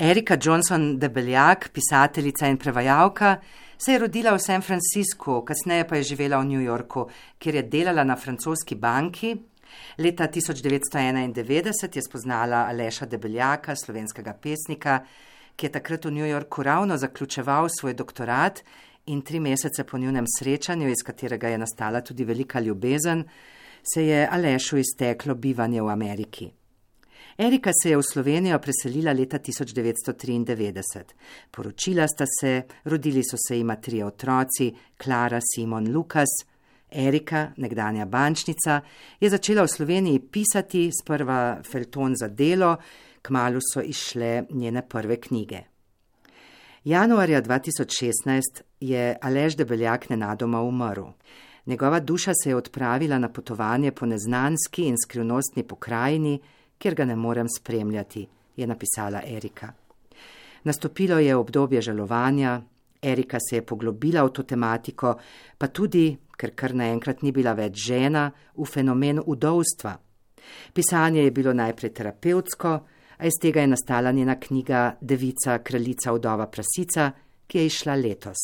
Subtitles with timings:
[0.00, 3.40] Erika Johnson Debeljak, pisateljica in prevajalka,
[3.78, 7.62] se je rodila v San Franciscu, kasneje pa je živela v New Yorku, kjer je
[7.62, 9.32] delala na francoski banki.
[9.98, 15.00] Leta 1991 je spoznala Aleša Debeljaka, slovenskega pesnika,
[15.56, 18.62] ki je takrat v New Yorku ravno zaključeval svoj doktorat
[19.06, 23.24] in tri mesece po njunem srečanju, iz katerega je nastala tudi velika ljubezen,
[23.82, 26.50] se je Alešu izteklo bivanje v Ameriki.
[27.38, 31.02] Erika se je v Slovenijo preselila leta 1993.
[31.50, 36.28] Poročila sta se, rodili so se jima tri otroci, Klara, Simon, Lukas.
[36.90, 38.80] Erika, nekdanja bančnica,
[39.20, 42.76] je začela v Sloveniji pisati sprva Felton za delo,
[43.22, 45.60] kmalo so išle njene prve knjige.
[46.84, 51.12] Januarja 2016 je Alež Debeljak nenadoma umrl.
[51.66, 56.40] Njegova duša se je odpravila na potovanje po neznanski in skrivnostni pokrajini,
[56.78, 59.72] kjer ga ne morem spremljati, je napisala Erika.
[60.64, 62.60] Nastopilo je obdobje žalovanja,
[63.02, 65.14] Erika se je poglobila v to tematiko,
[65.58, 69.94] pa tudi, ker kar naenkrat ni bila več žena, v fenomen udovstva.
[70.74, 72.72] Pisanje je bilo najprej terapevtsko,
[73.18, 77.10] a iz tega je nastala njena knjiga Devica, kraljica, vdova, prasica,
[77.46, 78.38] ki je išla letos.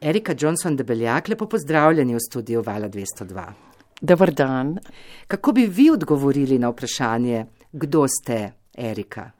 [0.00, 3.71] Erika Johnson Debeljak, lepo pozdravljeni v studiu Vala 202.
[4.04, 4.78] Dobr dan.
[5.26, 9.30] Kako bi vi odgovorili na vprašanje, kdo ste, Erika?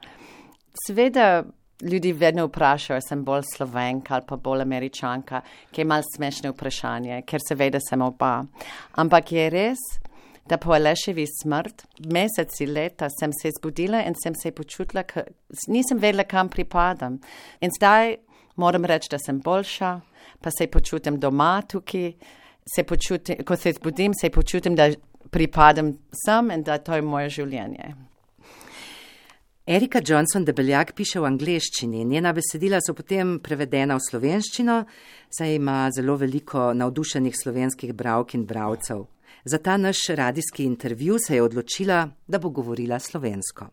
[0.87, 1.43] Sveda
[1.81, 5.41] ljudi vedno vprašajo, sem bolj slovenka ali pa bolj američanka,
[5.71, 8.45] ki je malo smešno vprašanje, ker seveda sem oba.
[8.95, 9.81] Ampak je res,
[10.47, 15.25] da po Aleševi smrt, meseci leta sem se zbudila in sem se počutila, da
[15.67, 17.19] nisem vedela, kam pripadam.
[17.59, 18.15] In zdaj
[18.55, 19.99] moram reči, da sem boljša,
[20.41, 22.13] pa se počutim doma tukaj
[22.75, 24.89] se počutim, ko se zbudim, se počutim, da
[25.29, 25.93] pripadam
[26.25, 27.93] sem in da to je moje življenje.
[29.65, 32.03] Erika Johnson Debeljak piše v angleščini.
[32.03, 34.81] Njena besedila so potem prevedena v slovenščino,
[35.31, 39.05] saj ima zelo veliko navdušenih slovenskih bravk in bravcev.
[39.45, 43.69] Za ta naš radijski intervju se je odločila, da bo govorila slovensko.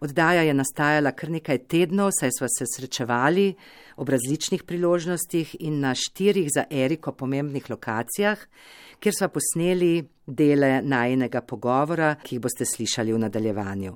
[0.00, 3.54] Oddaja je nastajala kar nekaj tednov, saj smo se srečevali
[3.96, 8.38] ob različnih priložnostih in na štirih za Eriko pomembnih lokacijah,
[9.00, 13.94] kjer smo posneli dele najnega pogovora, ki jih boste slišali v nadaljevanju.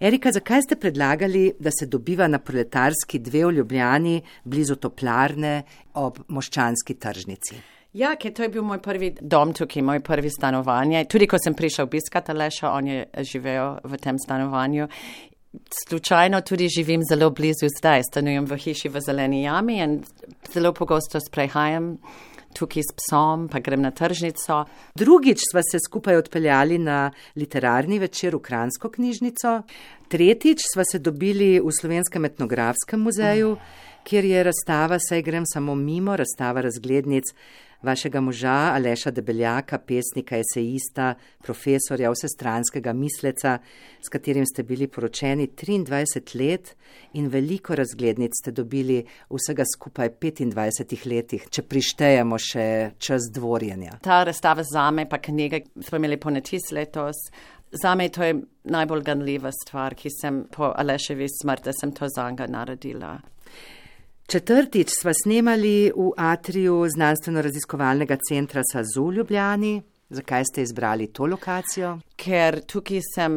[0.00, 5.62] Erika, zakaj ste predlagali, da se dobiva na proletarski dve v Ljubljani blizu toplarne
[5.94, 7.60] ob moščanski tržnici?
[7.92, 11.02] Ja, ker to je bil moj prvi dom tukaj, moj prvi stanovanje.
[11.10, 14.86] Tudi ko sem prišel obiskat Aleša, on je živel v tem stanovanju.
[15.74, 19.96] Slučajno tudi živim zelo blizu zdaj, stanujem v hiši v zeleni jami in
[20.52, 21.96] zelo pogosto sprehajam
[22.54, 24.64] tukaj s psom, pa grem na tržnico.
[24.94, 29.62] Drugič sva se skupaj odpeljali na literarni večer v Kransko knjižnico,
[30.10, 33.56] tretjič sva se dobili v Slovenskem etnografskem muzeju,
[34.06, 37.34] kjer je razstava, saj grem samo mimo, razstava razglednic
[37.82, 43.58] vašega moža Aleša Debeljaka, pesnika, esejista, profesorja, vsestranskega misleca,
[44.00, 46.74] s katerim ste bili poročeni 23 let
[47.12, 52.66] in veliko razglednic ste dobili vsega skupaj 25 letih, če prištejemo še
[52.98, 53.98] čas dvorjenja.
[54.02, 57.16] Ta razstava zame, pa knjige smo imeli ponetis letos.
[57.82, 62.30] Zame to je najbolj ganljiva stvar, ki sem po Aleševi smrti, da sem to za
[62.30, 63.18] njega naredila.
[64.30, 69.72] Četrtič sva snemali v atriju znanstveno-raziskovalnega centra SAZU v Ljubljani.
[70.10, 71.96] Zakaj ste izbrali to lokacijo?
[72.14, 73.34] Ker tukaj sem,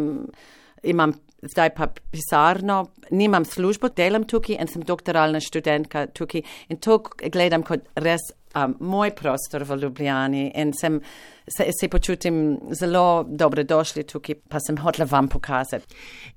[0.83, 1.15] imam
[1.49, 7.65] zdaj pa pisarno, nimam službo, delam tukaj in sem doktoralna študentka tukaj in to gledam
[7.65, 11.01] kot res um, moj prostor v Ljubljani in sem
[11.47, 15.85] se, se počutim zelo dobrodošli tukaj, pa sem hotela vam pokazati.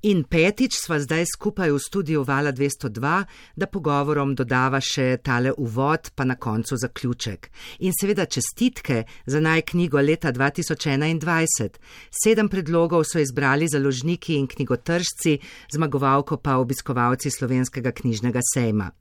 [0.01, 3.13] In petič sva zdaj skupaj v studiu Vala 202,
[3.55, 7.49] da pogovorom dodava še tale uvod, pa na koncu zaključek.
[7.79, 11.79] In seveda čestitke za naj knjigo leta 2021.
[12.11, 15.37] Sedem predlogov so izbrali založniki in knjigotržci,
[15.73, 18.91] zmagovalko pa obiskovalci slovenskega knjižnega sejma.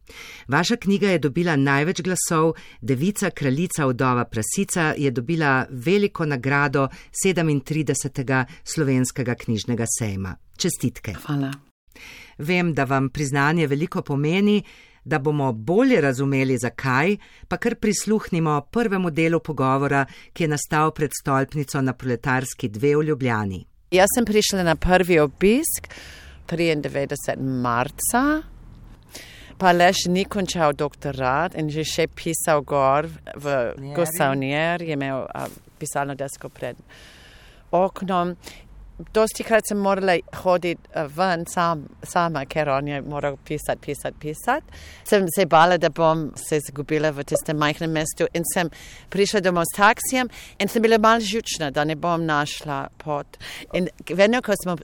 [0.48, 6.88] Vaša knjiga je dobila največ glasov, Devica, kraljica, vdova, prasica je dobila veliko veliko nagrado
[7.24, 8.44] 37.
[8.64, 10.36] slovenskega knjižnega sejma.
[10.56, 11.14] Čestitke.
[11.24, 11.52] Hvala.
[12.38, 14.62] Vem, da vam priznanje veliko pomeni,
[15.04, 17.16] da bomo bolje razumeli, zakaj,
[17.48, 23.06] pa kar prisluhnimo prvemu delu pogovora, ki je nastal pred stolpnico na proletarski dve v
[23.10, 23.64] Ljubljani.
[23.90, 25.88] Jaz sem prišla na prvi obisk
[26.50, 27.38] 93.
[27.38, 28.55] marca.
[29.56, 33.08] Pa lež ni končal doktorat in že še pisal gor
[33.40, 33.54] v
[33.96, 35.24] Gosavnier, je imel
[35.80, 36.76] pisalno desko pred
[37.72, 38.36] oknom.
[39.12, 44.16] Dosti krat sem morala hoditi uh, ven sam, sama, ker on je moral pisati, pisati,
[44.20, 44.80] pisati.
[45.04, 48.70] Sem se bala, da bom se izgubila v tistem majhnem mestu in sem
[49.12, 53.38] prišla domov s taksijem in sem bila mal žučna, da ne bom našla pot.
[53.74, 54.76] In vedno, ko smo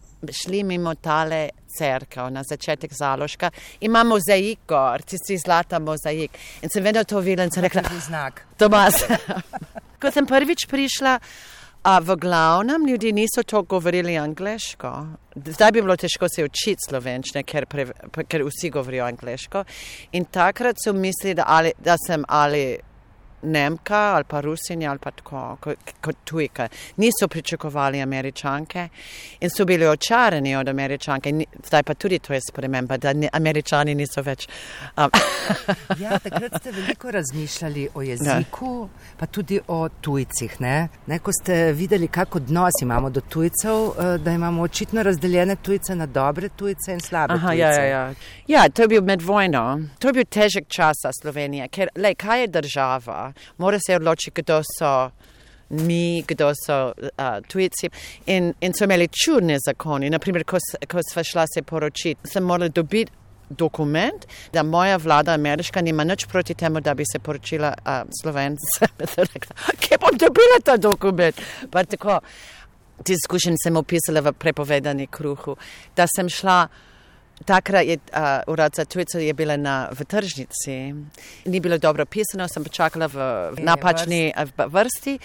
[0.42, 3.50] šli mimo tale cerkev na začetek založka,
[3.80, 6.36] ima mozaik gor, tisti zlata mozaik.
[6.62, 8.44] In sem vedno to videla in sem rekla, znak.
[8.60, 9.02] Tomas.
[10.02, 11.16] ko sem prvič prišla,
[11.82, 15.06] A v glavnem ljudi niso to govorili angliško.
[15.34, 17.86] Zdaj bi bilo težko se učiti slovenčne, ker, pre,
[18.28, 19.64] ker vsi govorijo angliško.
[20.12, 22.78] In takrat so mislili, da, ali, da sem ali
[23.42, 25.56] Nemka ali pa Rusinja ali pa tako
[26.00, 26.68] kot tujka.
[26.96, 28.88] Niso pričakovali američanke
[29.40, 31.32] in so bili očarani od američanke.
[31.66, 34.48] Zdaj pa tudi to je sprememba, da ni, američani niso več.
[34.96, 35.10] Um.
[36.02, 39.14] ja, takrat ste veliko razmišljali o jeziku, ja.
[39.18, 40.60] pa tudi o tujcih.
[40.60, 40.88] Ne?
[41.06, 45.94] Ne, ko ste videli, kako odnos imamo do tujcev, eh, da imamo očitno razdeljene tujce
[45.94, 47.60] na dobre tujce in slabe Aha, tujce.
[47.60, 48.14] Ja, ja, ja.
[48.46, 49.80] ja, to je bil med vojno.
[49.98, 53.31] To je bil težek čas za Slovenijo, ker le, kaj je država?
[53.58, 55.10] Mora se odločiti, kdo so
[55.72, 57.90] mi, kdo so uh, tujci.
[58.26, 60.10] In, in so imeli čudne zakone.
[60.10, 63.12] Naprimer, ko, ko sva šla se poročiti, sem morala dobiti
[63.52, 68.86] dokument, da moja vlada ameriška nima nič proti temu, da bi se poročila uh, slovence.
[69.80, 71.40] Kje bom dobila ta dokument?
[71.70, 72.20] Pa tako,
[73.04, 75.56] ti izkušenj sem opisala v prepovedani kruhu,
[75.96, 76.66] da sem šla.
[77.46, 80.94] Takrat je uh, urad za tujce bila na tržnici.
[81.44, 83.16] Ni bilo dobro pisano, sem počakala v,
[83.56, 84.32] v napačni
[84.66, 85.18] vrsti.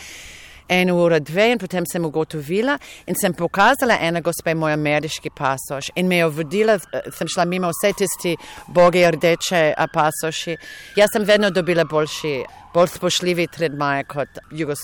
[0.70, 2.74] En uro, dve, in potem sem ugotovila
[3.08, 6.76] in sem pokazala ena gospa moj ameriški pasoš in me je vodila,
[7.16, 8.34] sem šla mimo vse tisti
[8.76, 9.62] boge rdeče
[9.94, 10.58] pasoši.
[11.00, 12.34] Jaz sem vedno dobila boljši,
[12.74, 14.84] bolj spoštljivi tretmaje kot jugos...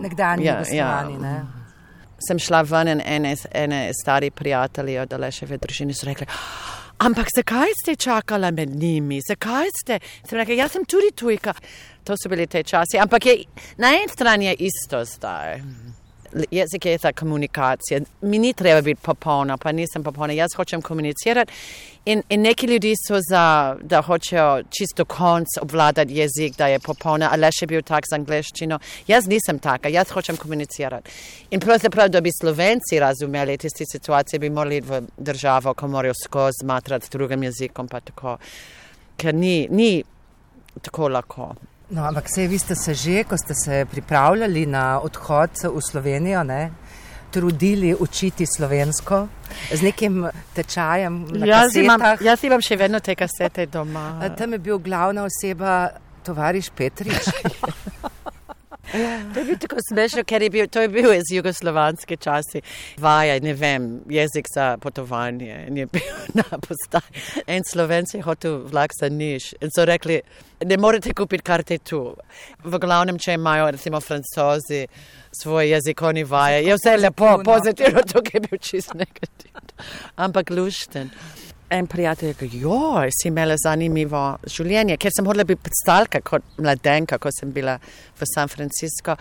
[0.00, 1.20] nekdani ja, jugoslani.
[1.20, 1.63] Ja
[2.26, 6.26] sem šla ven in ene, ene stari prijatelji od Aleševe družine so rekli,
[6.98, 9.98] ampak zakaj ste čakala med njimi, zakaj ste?
[10.28, 11.54] Sem rekla, jaz sem tudi tujka.
[12.04, 13.36] To so bili te časi, ampak je,
[13.80, 15.60] na eni strani je isto zdaj
[16.50, 18.00] jezik je ta komunikacija.
[18.20, 20.32] Mi ni treba biti popolna, pa nisem popolna.
[20.32, 21.52] Jaz hočem komunicirati.
[22.04, 27.30] In, in neki ljudi so za, da hočejo čisto konc obvladati jezik, da je popolna,
[27.32, 28.78] ali še bil tak z angliščino.
[29.08, 31.10] Jaz nisem taka, jaz hočem komunicirati.
[31.56, 36.68] In pravzaprav, da bi slovenci razumeli tiste situacije, bi morali v državo, ko morajo skozi
[36.68, 38.36] matrati drugim jezikom, pa tako.
[39.16, 40.02] Ker ni, ni
[40.82, 41.54] tako lahko.
[41.88, 46.44] No, ampak se vi ste se že, ko ste se pripravljali na odhod v Slovenijo,
[46.44, 46.70] ne,
[47.34, 49.26] trudili učiti slovensko
[49.72, 51.26] z nekim tečajem.
[51.46, 54.06] Jaz imam, jaz imam še vedno te kasete doma.
[54.38, 55.88] Tam je bil glavna oseba,
[56.22, 57.26] tovariš Petrič.
[59.34, 62.60] To je bilo tako smešno, ker je bil, to je bil iz jugoslovanske časi.
[62.98, 65.64] Vaja, ne vem, jezik za potovanje.
[65.68, 67.42] In je bil na postaji.
[67.46, 69.52] En slovenc je hotel vlak za niš.
[69.60, 70.20] In so rekli,
[70.64, 72.14] ne morete kupiti karte tu.
[72.64, 74.86] V glavnem, če imajo, recimo, francozi
[75.42, 79.60] svoj jezikovni vaje, je vse lepo, pozitivno, tukaj je bil čist negativno.
[80.16, 81.10] Ampak lušten
[81.78, 87.18] en prijatelj rekel, joj, si imela zanimivo življenje, ker sem hodila biti predstavljalka kot mladenka,
[87.18, 87.76] ko sem bila
[88.20, 89.16] v San Francisco.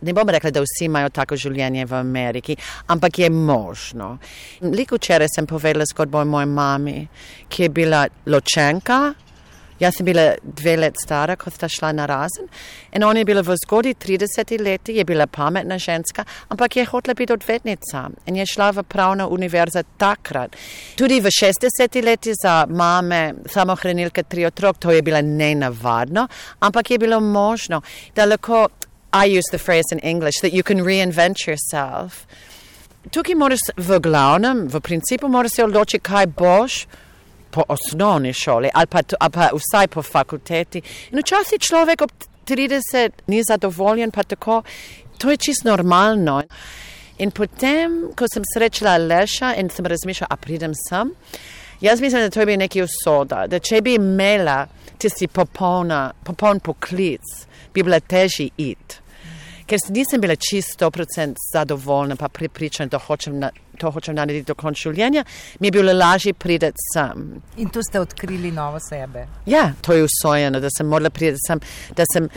[0.00, 2.56] Ne bom rekla, da vsi imajo tako življenje v Ameriki,
[2.92, 4.14] ampak je možno.
[4.62, 6.96] Lik včeraj sem povedala zgodbo o moji mami,
[7.48, 9.02] ki je bila ločenka.
[9.82, 12.46] Jaz sem bila dve let stara, ko sta šla na razen.
[12.94, 17.14] In ona je bila v zgodi 30 leti, je bila pametna ženska, ampak je hotela
[17.18, 20.54] biti odvetnica in je šla v pravno univerzo takrat.
[20.96, 26.28] Tudi v 60 leti za mame, samohranilke, tri otrok, to je bilo nenavadno,
[26.60, 27.82] ampak je bilo možno,
[28.14, 28.68] da lahko,
[29.12, 32.24] I use the phrase in English, that you can reinvent yourself.
[33.10, 36.86] Tukaj moraš v glavnem, v principu moraš se odločiti, kaj boš
[37.52, 40.82] po osnovni šoli ali pa, ali pa vsaj po fakulteti.
[41.12, 42.10] In včasih človek ob
[42.46, 44.62] 30 ni zadovoljen, pa tako,
[45.18, 46.42] to je čisto normalno.
[47.18, 51.12] In potem, ko sem srečala Leša in sem razmišljala, a pridem sem,
[51.80, 54.64] jaz mislim, da to je bil neki usoda, da če bi imela
[54.98, 57.36] tisti popoln poklic,
[57.74, 59.02] bi bila težji iti
[59.72, 63.50] ker nisem bila čisto 100% zadovoljna, pa pripričana, da hočem na,
[63.82, 65.26] to hočem narediti do konca življenja,
[65.60, 67.28] mi je bilo lažje priti sem.
[67.58, 69.26] In tu ste odkrili novo sebe.
[69.46, 71.62] Ja, to je usvojeno, da sem morala priti sem,
[71.96, 72.28] da sem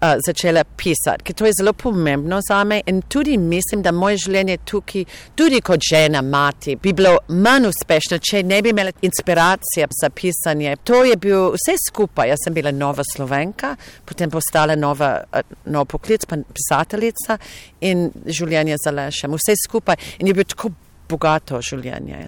[0.00, 4.20] uh, začela pisati, ker to je zelo pomembno za me in tudi mislim, da moje
[4.26, 9.88] življenje tukaj, tudi kot žena, mati, bi bilo manj uspešno, če ne bi imela inspiracije
[10.00, 10.76] za pisanje.
[10.84, 12.30] To je bil vse skupaj.
[12.32, 13.74] Jaz sem bila nova slovenka,
[14.04, 17.38] potem postala nova, uh, nov poklic, pa pisateljica
[17.86, 19.36] in življenje za lešem.
[19.36, 20.72] Vse skupaj in je bilo tako
[21.08, 22.26] bogato življenje.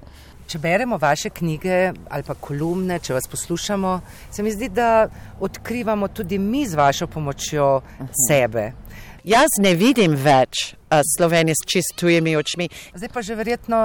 [0.49, 3.95] Če beremo vaše knjige ali pa kolumne, če vas poslušamo,
[4.33, 5.09] se mi zdi, da
[5.45, 7.67] odkrivamo tudi mi z vašo pomočjo
[8.29, 8.71] sebe.
[9.29, 12.69] Jaz ne vidim več uh, Slovenije s čistimi očmi.
[12.95, 13.83] Zdaj pa že verjetno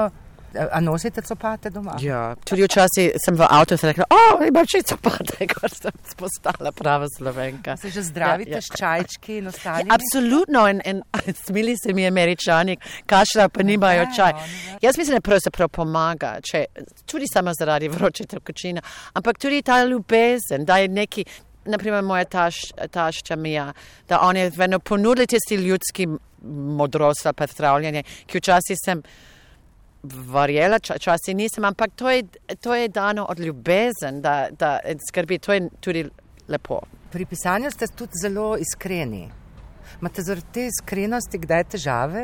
[0.71, 1.95] A nosite copate doma?
[2.01, 7.07] Ja, tudi včasih sem v avtu rekla, o, imam še copate, kot sem postala prava
[7.09, 7.77] slovenka.
[7.81, 8.61] Se že zdravite ja, ja.
[8.61, 9.87] s čajčki in ostali?
[9.87, 11.01] Ja, absolutno in, in
[11.45, 12.77] smili se mi američani,
[13.09, 14.33] kašlja pa nimajo čaj.
[14.81, 16.65] Jaz mislim, da pravzaprav pomaga, če,
[17.09, 18.83] tudi samo zaradi vroče tekočine,
[19.17, 21.25] ampak tudi ta ljubezen, da je neki,
[21.65, 23.71] naprimer moja taš, tašča Mija,
[24.09, 26.07] da on je vedno ponudil tisti ljudski
[26.77, 29.03] modrost pa zdravljenje, ki včasih sem
[30.03, 32.23] verjela, včasih nisem, ampak to je,
[32.61, 34.79] to je dano od ljubezen, da, da
[35.09, 36.09] skrbi, to je tudi
[36.47, 36.81] lepo.
[37.11, 39.29] Pri pisanju ste tudi zelo iskreni.
[40.01, 42.23] Imate zaradi te iskrenosti kdaj težave,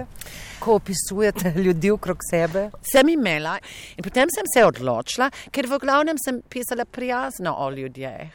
[0.60, 2.70] ko opisujete ljudi okrog sebe?
[2.84, 3.58] Sem imela
[3.96, 8.34] in potem sem se odločila, ker v glavnem sem pisala prijazno o ljudeh.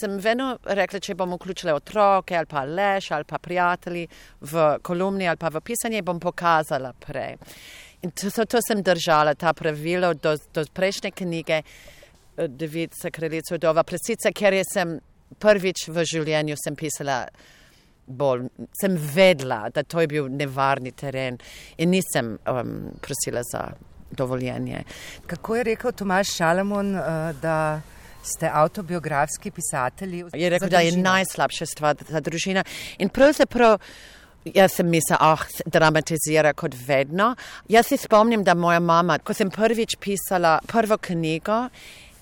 [0.00, 4.06] Sem vedno rekla, če bom vključila otroke ali pa leš ali pa prijatelji
[4.40, 7.36] v kolumni ali pa v pisanje, bom pokazala prej.
[8.02, 13.58] In to, to, to sem držala, ta pravilo do, do prejšnje knjige, eh, Devica kraljica
[13.58, 14.98] Dova Plesica, ker sem
[15.42, 17.24] prvič v življenju sem pisala
[18.06, 18.46] bolj,
[18.80, 21.38] sem vedla, da to je bil nevarni teren
[21.78, 23.64] in nisem um, prosila za
[24.10, 24.84] dovoljenje.
[25.26, 27.80] Kako je rekel Tomaš Šalamon, uh, da
[28.22, 30.24] ste autobiografski pisatelji?
[30.34, 32.64] Je rekel, da je najslabša stvar za družina
[32.98, 33.78] in pravzaprav.
[34.54, 37.34] Jaz sem mislila, ah, dramatizira kot vedno.
[37.68, 41.64] Jaz se spomnim, da moja mama, ko sem prvič pisala prvo knjigo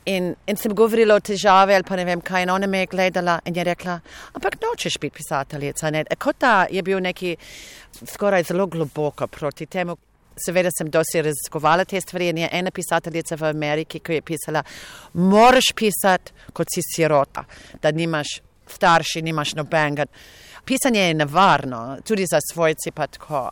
[0.09, 2.91] in, in sem govorila o težavi ali pa ne vem kaj, in ona me je
[2.95, 3.99] gledala in je rekla,
[4.33, 5.91] ampak nočeš biti pisateljica.
[5.91, 6.05] Ne?
[6.19, 7.35] Kot da je bil neki
[8.01, 9.97] skoraj zelo globoko proti temu.
[10.35, 14.65] Seveda sem dosti raziskovala te stvari in je ena pisateljica v Ameriki, ki je pisala,
[15.15, 17.45] moraš pisati, kot si sirota,
[17.83, 20.09] da nimaš starši, nimaš nobenega
[20.65, 23.51] pisanje je nevarno, tudi za svojci pa tako.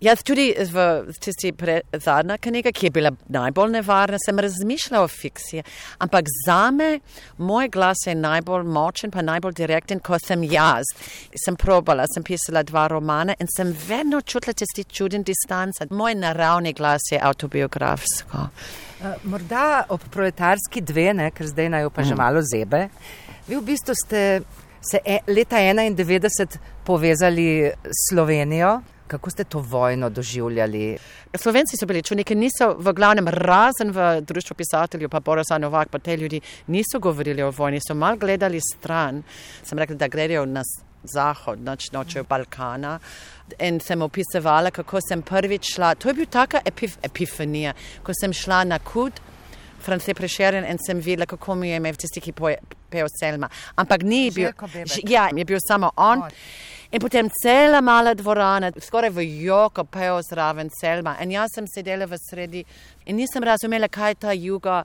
[0.00, 0.82] Jaz tudi v
[1.20, 1.52] tisti
[1.92, 5.62] zadnja knjiga, ki je bila najbolj nevarna, sem razmišljala o fiksiji,
[5.98, 7.00] ampak za me
[7.38, 10.88] moj glas je najbolj močen, pa najbolj direkten, ko sem jaz.
[11.44, 15.82] Sem probala, sem pisala dva romana in sem vedno čutila tisti čuden distanc.
[15.90, 18.48] Moj naravni glas je autobiografsko.
[19.00, 22.18] Uh, morda ob proletarski dve, ne, ker zdaj naj pa že mm.
[22.18, 22.86] malo zebe,
[23.48, 24.40] vi v bistvu ste
[24.80, 28.80] se e, leta 91 povezali s Slovenijo.
[29.06, 30.98] Kako ste to vojno doživljali?
[31.34, 35.88] Slovenci so bili čudni, ki niso v glavnem razen v društvu pisateljev, pa Boris Novak,
[35.88, 39.22] pa te ljudi niso govorili o vojni, so mal gledali stran.
[39.62, 40.62] Sem rekla, da gledajo na
[41.02, 42.98] zahod, noč noče v Balkana.
[43.58, 45.94] In sem opisovala, kako sem prvič šla.
[45.94, 49.20] To je bil taka epif epifanija, ko sem šla na kud.
[49.80, 53.48] France Prešeren in sem videla, kako mi je imel tisti, ki pejo Selma.
[53.76, 54.50] Ampak ni bil,
[55.08, 56.24] ja, je bil samo on.
[56.90, 61.14] In potem cela mala dvorana, skoraj v joko pejo zraven Selma.
[61.22, 62.64] In jaz sem sedela v sredi
[63.06, 64.82] in nisem razumela, kaj ta juga.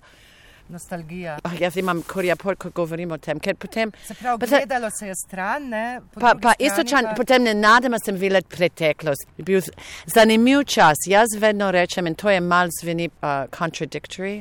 [0.69, 1.39] Nostalgija.
[1.45, 3.37] Oh, jaz imam kurja pol, ko govorim o tem.
[3.39, 6.01] Potem, se pravi, gledalo se je stran, ne?
[6.13, 7.13] Pa, pa istočan, pa...
[7.19, 9.27] potem nenadoma sem videla preteklost.
[9.37, 9.61] Bil
[10.09, 11.05] zanimiv čas.
[11.09, 14.39] Jaz vedno rečem, in to je mal zveni uh, contradictory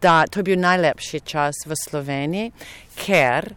[0.00, 2.52] da to je bil najlepši čas v Sloveniji,
[2.96, 3.54] ker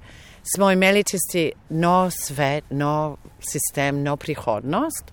[0.56, 5.12] smo imeli tisti nov svet, nov sistem, nov prihodnost.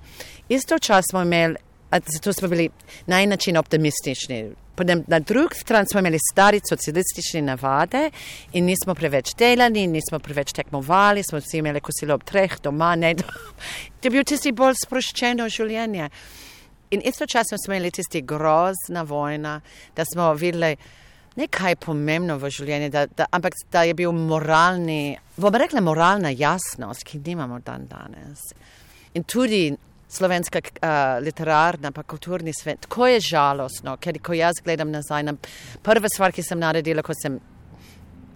[0.49, 1.57] Isto čas smo imeli,
[1.91, 2.69] zato smo bili
[3.07, 4.51] na en način optimistični.
[4.75, 8.11] Potem na drugi strani smo imeli stari socialistične navade
[8.53, 13.33] in nismo preveč delali, nismo preveč tekmovali, smo vsi imeli kosilo ob treh doma, doma.
[14.01, 16.11] To je bil tisti bolj sproščeno življenje.
[16.91, 19.61] In istočasno smo imeli tisti grozna vojna,
[19.97, 20.77] da smo videli,
[21.37, 27.07] nekaj pomembno v življenju, da, da, ampak da je bil moralni, bom rekla, moralna jasnost,
[27.07, 28.45] ki nimamo dan danes.
[29.15, 29.67] In tudi
[30.15, 35.35] slovenska uh, literarna pa kulturni svet, tako je žalostno, ker ko jaz gledam nazaj na
[35.83, 37.41] prve stvar, ki sem naredila, ko sem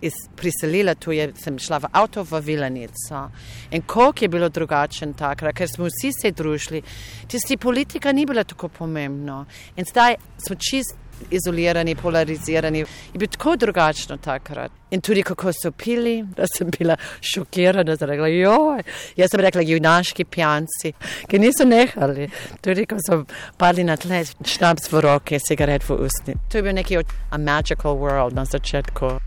[0.00, 3.24] iz, priselila tu, je, sem šla v avto v Vilanico.
[3.70, 6.82] In koliko je bilo drugačen takrat, ker smo vsi se družili,
[7.30, 9.44] tisti politika ni bila tako pomembna.
[9.76, 10.96] In zdaj smo čist
[11.30, 12.78] izolirani, polarizirani.
[12.78, 14.72] Je bilo tako drugačno takrat.
[14.90, 18.82] In tudi kako so pili, da sem bila šokirana, da sem rekla, joj,
[19.16, 20.92] jaz sem rekla, junaški pijanci,
[21.28, 22.30] ki niso nehali.
[22.64, 23.22] Tudi ko so
[23.56, 26.38] padli na tle, šnaps v roke, cigaret v usti.
[26.48, 29.18] To je bil neki a magical world na začetku.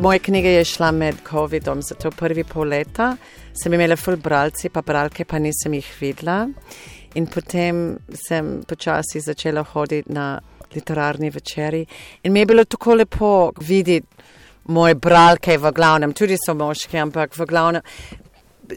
[0.00, 3.10] Moja knjiga je šla med COVID-om, zato prvi pol leta
[3.52, 6.46] sem imela ful bralci, pa bralke pa nisem jih videla.
[7.20, 10.38] In potem sem počasi začela hoditi na
[10.72, 11.82] literarni večeri.
[12.22, 14.06] In mi je bilo tako lepo videti
[14.72, 17.82] moje bralke v glavnem, tudi so moški, ampak v glavnem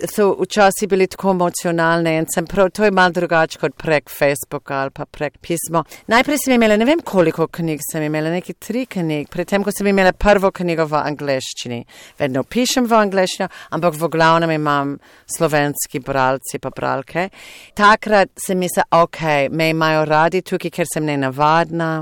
[0.09, 4.75] so včasih bili tako emocionalni in sem prav, to je malo drugače kot prek Facebooka
[4.81, 5.83] ali pa prek pismo.
[6.07, 9.87] Najprej sem imela, ne vem koliko knjig sem imela, neki tri knjig, predtem, ko sem
[9.87, 11.83] imela prvo knjigo v angleščini.
[12.19, 14.97] Vedno pišem v angleščino, ampak v glavnem imam
[15.37, 17.29] slovenski bralci pa bralke.
[17.75, 21.93] Takrat sem mislila, ok, me imajo radi tukaj, ker sem nenavadna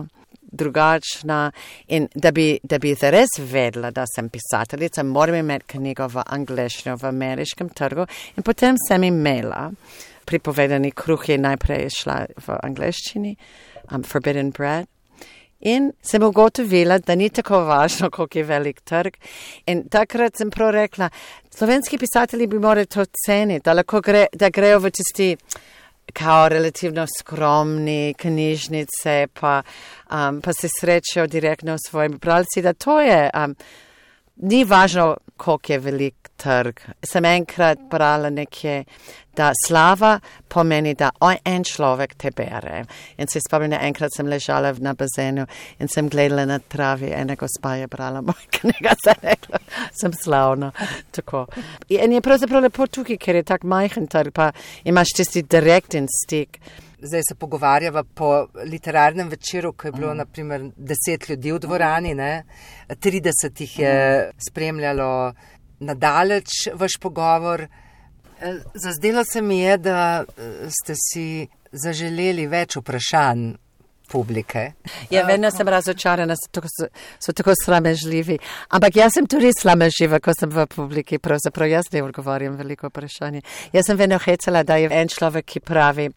[0.52, 1.52] drugačna
[1.88, 6.96] in da bi, da bi zares vedela, da sem pisateljica, moram imeti knjigo v angliščini,
[7.02, 9.70] v ameriškem trgu in potem sem imela
[10.26, 13.36] pripovedani kruh je najprej šla v angliščini,
[13.92, 14.88] um, Forbidden Bread.
[15.62, 19.18] In sem ugotovila, da ni tako važno, koliko je velik trg.
[19.70, 21.12] In takrat sem prav rekla,
[21.54, 25.36] slovenski pisatelji bi morali to ceniti, da, gre, da grejo v tisti
[26.12, 29.62] kao relativno skromni knjižnice, pa,
[30.12, 33.56] um, pa se srečajo direktno s svojimi bralci, da to je, um,
[34.36, 36.80] ni važno, koliko je velik trg.
[37.04, 38.84] Sem enkrat brala nekje,
[39.38, 40.20] da slava
[40.52, 41.12] pomeni, da
[41.46, 42.84] en človek te bere.
[43.18, 45.46] In se spomnim, enkrat sem ležala na bazenu
[45.80, 49.62] in sem gledala na travi, ena gospa je brala moj knjiga, sem rekla,
[50.02, 50.72] sem slavna.
[51.12, 51.46] Tako.
[51.90, 54.52] In je pravzaprav lepo tukaj, ker je tak majhen trg, pa
[54.84, 56.60] imaš tisti direkten stik.
[57.02, 60.18] Zdaj se pogovarjava po literarnem večeru, ko je bilo mm.
[60.18, 62.44] naprimer deset ljudi v dvorani, ne?
[62.90, 63.96] 30 jih je
[64.50, 65.34] spremljalo
[65.80, 67.62] nadaleč vaš pogovor.
[67.62, 73.50] E, zazdelo se mi je, da e, ste si zaželeli več vprašanj
[74.12, 74.72] publike.
[75.10, 76.88] Ja, vedno sem razočarana, so, so,
[77.20, 78.38] so tako sramežljivi.
[78.70, 81.20] Ampak jaz sem tudi sramežljiva, ko sem v publiki.
[81.20, 83.42] Pravzaprav jaz ne odgovarjam veliko vprašanje.
[83.74, 86.10] Jaz sem vedno hecala, da je en človek, ki pravi,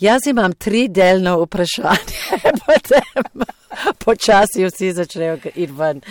[0.00, 3.46] jaz imam tri delno vprašanje, potem
[4.04, 6.04] počasi vsi začnejo iti ven.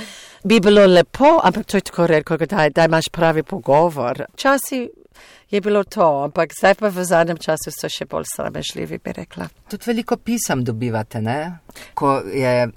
[0.43, 4.23] Bi bilo lepo, ampak to je tako redko, da, da imaš pravi pogovor.
[4.36, 4.89] Časi
[5.49, 9.49] je bilo to, ampak zdaj pa v zadnjem času so še bolj sramežljivi, bi rekla.
[9.69, 11.39] Tudi veliko pisem dobivate, ne?
[11.93, 12.69] Ko je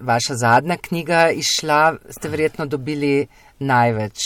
[0.00, 3.26] vaša zadnja knjiga išla, ste verjetno dobili
[3.58, 4.18] največ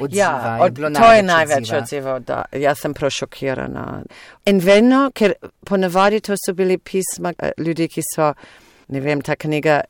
[0.00, 0.24] odziva.
[0.24, 4.02] Ja, od, je to je največ odziva, da jaz sem prošokirana.
[4.46, 5.36] In vedno, ker
[5.68, 8.32] ponavadi to so bili pisma eh, ljudi, ki so,
[8.88, 9.82] ne vem, ta knjiga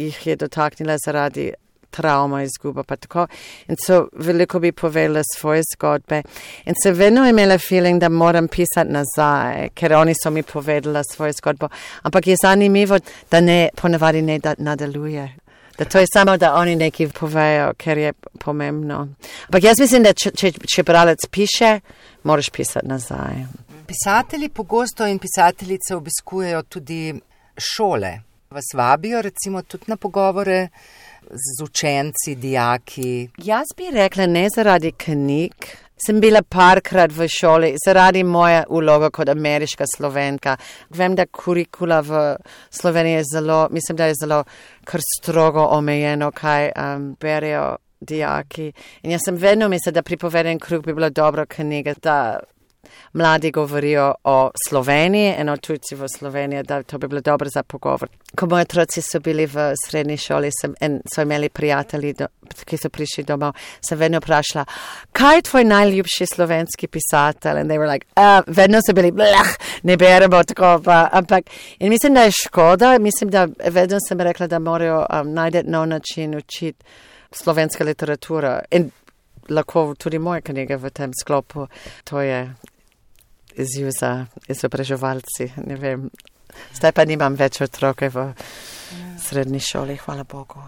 [0.00, 1.50] jih je dotaknila zaradi
[1.90, 3.26] travma, izguba, pa tako.
[3.68, 6.22] In so veliko bi povedala svoje zgodbe.
[6.64, 11.32] In se vedno imela feeling, da moram pisati nazaj, ker oni so mi povedala svojo
[11.32, 11.68] zgodbo.
[12.02, 12.98] Ampak je zanimivo,
[13.30, 15.36] da ne ponavadi ne da nadaljuje.
[15.78, 19.08] Da to je samo, da oni nekaj povejo, ker je pomembno.
[19.46, 21.78] Ampak jaz mislim, da če, če, če bralec piše,
[22.22, 23.46] moraš pisati nazaj.
[23.88, 27.14] Pisatelji pogosto in pisateljice obiskujejo tudi
[27.56, 28.12] šole.
[28.50, 30.68] Vas vabijo recimo tudi na pogovore
[31.30, 33.28] z učenci, dijaki?
[33.44, 35.54] Jaz bi rekla ne zaradi knjig.
[36.06, 40.56] Sem bila parkrat v šoli zaradi moje uloge kot ameriška slovenka.
[40.96, 42.22] Vem, da kurikula v
[42.70, 44.44] Sloveniji je zelo, mislim, da je zelo
[44.84, 48.72] kar strogo omejeno, kaj um, berejo dijaki.
[49.02, 52.40] In jaz sem vedno mislila, da pripoveden krug bi bila dobra knjiga, da
[53.12, 58.08] mladi govorijo o Sloveniji, eno tujci v Sloveniji, da to bi bilo dobro za pogovor.
[58.36, 62.26] Ko moji otroci so bili v srednji šoli sem, in so imeli prijatelji, do,
[62.64, 63.52] ki so prišli domov,
[63.88, 64.64] sem vedno vprašala,
[65.12, 67.60] kaj je tvoj najljubši slovenski pisatelj?
[67.60, 71.44] In they were like, uh, vedno so bili, blah, ne beremo tako, pa, ampak.
[71.78, 75.86] In mislim, da je škoda, mislim, da vedno sem rekla, da morajo um, najti nov
[75.88, 76.84] način učiti
[77.32, 78.60] slovenska literatura.
[78.70, 78.90] In
[79.50, 81.66] lahko tudi moje knjige v tem sklopu.
[82.04, 82.54] To je
[83.56, 85.50] izziv za izobraževalci.
[86.74, 88.32] Zdaj pa nimam več otroke v
[89.20, 90.62] srednji šoli, hvala Bogu.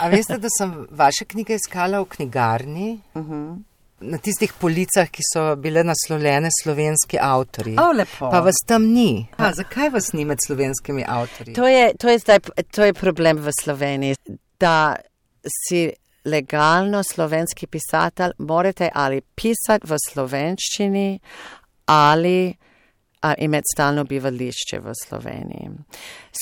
[0.00, 3.00] A veste, da sem vaše knjige iskala v knjigarni?
[3.14, 3.32] Uh mhm.
[3.32, 3.62] -huh.
[4.00, 7.76] na tistih policah, ki so bile naslovljene slovenski avtori.
[7.80, 8.30] O, lepo.
[8.30, 9.26] Pa vas tam ni.
[9.36, 11.52] A, zakaj vas ni med slovenskimi avtori?
[11.52, 12.38] To je, to je zdaj
[12.70, 14.16] to je problem v Sloveniji,
[14.60, 14.96] da
[15.46, 15.92] si
[16.24, 21.20] legalno slovenski pisatelj morate ali pisati v slovenščini
[21.86, 22.54] ali
[23.20, 25.70] a, imeti stalno bivališče v Sloveniji.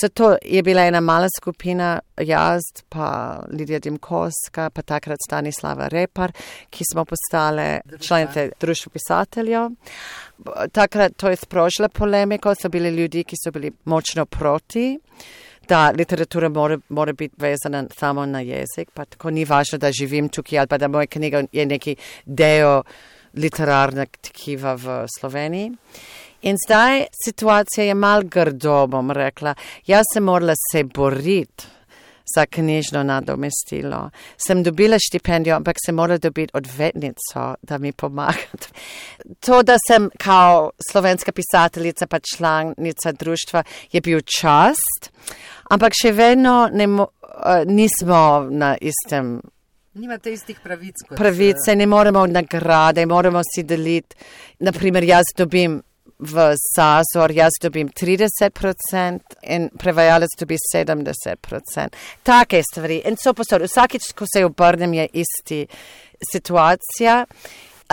[0.01, 6.33] Zato je bila ena mala skupina, jaz, pa Lidija Dimkovska, pa takrat Stanislava Repar,
[6.71, 9.71] ki smo postale članice Društva pisateljev.
[10.73, 14.99] Takrat to je sprožila polemiko, so bili ljudi, ki so bili močno proti.
[15.69, 20.29] Da literatura mora, mora biti vezana samo na jezik, pa tako ni važno, da živim
[20.29, 22.83] tukaj ali pa da moja knjiga je neki del
[23.37, 25.73] literarnega tkiva v Sloveniji.
[26.45, 29.55] In zdaj situacija je mal grdo, bom rekla.
[29.87, 31.65] Jaz sem morala se boriti
[32.37, 34.11] za knjižno nadomestilo.
[34.47, 38.39] Sem dobila štipendijo, ampak sem morala dobiti odvetnico, da mi pomaga.
[39.41, 45.11] To, da sem kao slovenska pisateljica pa članica društva, je bil čast,
[45.71, 47.09] ampak še vedno ne, uh,
[47.67, 49.41] nismo na istem.
[49.95, 51.05] Nimate istih pravic.
[51.17, 54.17] Pravice, ne moremo nagrade, moramo si deliti.
[54.59, 55.83] Naprimer, jaz dobim
[56.19, 61.89] v Sazor jaz dobim 30% in prevajalec dobi 70%.
[62.23, 63.03] Take stvari.
[63.05, 65.67] In so posod, vsakič, ko se obrnem, je isti
[66.33, 67.25] situacija.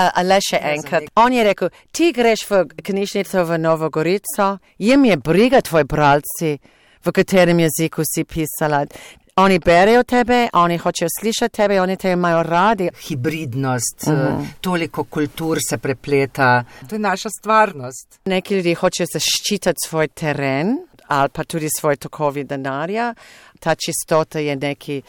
[0.01, 1.09] Ale še enkrat.
[1.19, 6.55] On je rekel, ti greš v knjižnico v Novo Gorico, jim je briga tvoj bralci,
[7.01, 8.85] v katerem jeziku si pisala.
[9.41, 12.89] Oni berejo tebe, oni hočejo slišati tebe, oni te imajo radi.
[13.07, 14.45] Hibridnost, uh -huh.
[14.61, 16.63] toliko kultur se prepleta.
[16.89, 18.19] To je naša stvarnost.
[18.25, 20.77] Neki ljudje hočejo zaščititi svoj teren
[21.07, 23.13] ali pa tudi svoj tokovi denarja.
[23.59, 25.01] Ta čistota je neki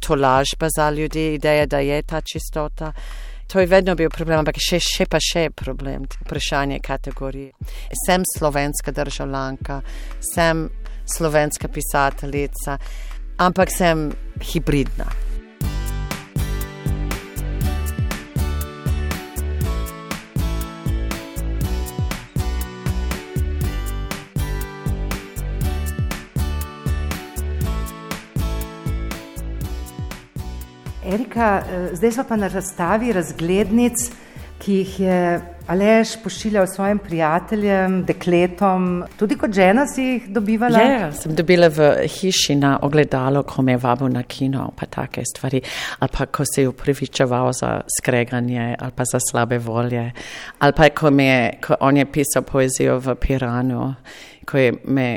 [0.00, 2.92] tolažba za ljudi, ideja, da je ta čistota.
[3.46, 7.52] To je vedno bil problem, ampak še, še pa še je problem, vprašanje kategorije.
[8.06, 9.80] Sem slovenska državljanka,
[10.34, 10.68] sem
[11.16, 12.78] slovenska pisateljica
[13.46, 15.10] ampak sem hibridna.
[31.02, 33.92] Erika, eh, zdaj smo pa na razstavi razglednic,
[34.62, 35.18] ki jih je
[35.66, 40.80] Alež pošiljal svojim prijateljem, dekletom, tudi kot žena si jih dobivala?
[40.82, 45.22] Ja, sem dobila v hiši na ogledalo, ko me je vabil na kino, pa take
[45.26, 45.62] stvari,
[45.98, 50.10] ali pa ko se je upravičeval za skreganje, ali pa za slabe volje,
[50.58, 53.94] ali pa ko, je, ko on je pisal poezijo v Piranu,
[54.44, 55.08] ko je me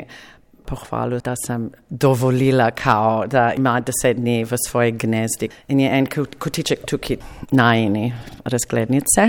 [0.66, 5.48] pohvalil, da sem dovolila, kao, da ima deset dni v svoji gnezdi.
[5.68, 6.06] In je en
[6.38, 7.16] kotiček tukaj
[7.50, 8.12] najni
[8.44, 9.28] razglednice.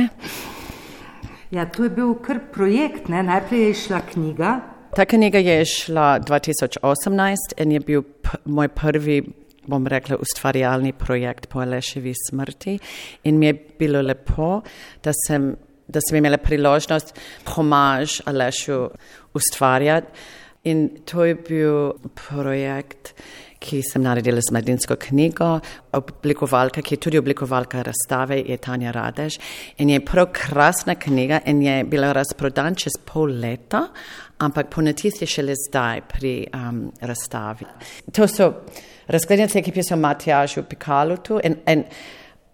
[1.51, 3.07] Ja, to je bil kar projekt.
[3.07, 3.23] Ne?
[3.23, 4.59] Najprej je šla knjiga.
[4.95, 8.03] Ta knjiga je šla 2018 in je bil
[8.45, 9.21] moj prvi,
[9.67, 12.77] bom rekla, ustvarjalni projekt po Aleševi smrti.
[13.23, 14.61] In mi je bilo lepo,
[15.03, 15.55] da sem,
[15.87, 17.13] da sem imela priložnost
[17.45, 18.87] pomaž Alešu
[19.33, 20.07] ustvarjati.
[20.67, 21.93] In to je bil
[22.27, 23.13] projekt
[23.59, 25.49] ki sem naredila z mladinsko knjigo,
[25.97, 29.39] oblikovalka, ki je tudi oblikovalka razstave, je Tanja Radež.
[29.81, 33.87] In je prav krasna knjiga in je bila razprodan čez pol leta,
[34.43, 37.65] ampak ponetist je šele zdaj pri um, razstavi.
[38.13, 38.51] To so
[39.07, 41.41] razglednice, ki pisajo Matjažu Pikalutu.
[41.43, 41.83] In, in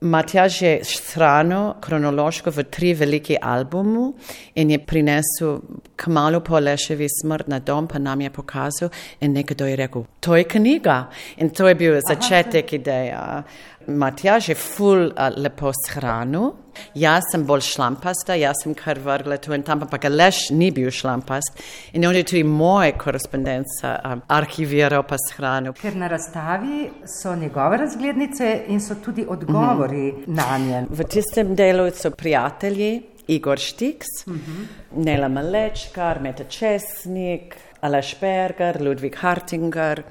[0.03, 4.09] Matjaž je strano kronološko v tri veliki albumu
[4.55, 5.61] in je prinesel
[5.95, 8.89] kmalo po Leševi smrt na dom, pa nam je pokazal
[9.21, 11.07] in nekdo je rekel, to je knjiga.
[11.37, 13.43] In to je bil začetek ideja.
[13.87, 16.51] Matjaž je ful lepo shranil.
[16.95, 20.91] Jaz sem bolj šlampasta, jaz sem kar vrgla tu in tam, ampak Leš ni bil
[20.91, 21.63] šlampast.
[21.93, 25.73] In on je tudi moje korespondenca um, arhiviral pa shranil.
[25.73, 30.35] Ker na razstavi so njegove razglednice in so tudi odgovori mm -hmm.
[30.35, 30.85] na nje.
[30.89, 35.03] V tistem delu so prijatelji Igor Štiks, mm -hmm.
[35.05, 40.03] Nela Malečkar, Meta Česnik, Aleš Berger, Ludvik Hartinger.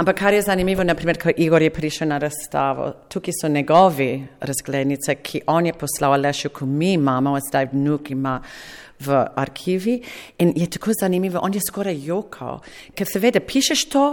[0.00, 5.14] Ampak kar je zanimivo, naprimer, ko Igor je prišel na razstavo, tukaj so njegovi razglednice,
[5.14, 8.38] ki on je poslal Alešu, ko mi imamo, zdaj vnuk ima
[9.00, 9.98] v arhivi.
[10.38, 12.62] In je tako zanimivo, on je skoraj jokal,
[12.96, 14.06] ker seveda pišeš to,